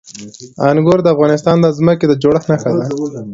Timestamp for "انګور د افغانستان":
0.69-1.55